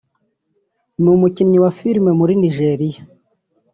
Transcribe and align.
n’umukinnyi 1.03 1.57
wa 1.63 1.71
Filimi 1.77 2.11
muri 2.19 2.33
Nigeria 2.41 3.01